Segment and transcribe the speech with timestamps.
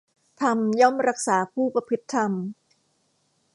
[0.41, 2.31] ธรรมย่อมรักษาผู้ประพฤติธรรม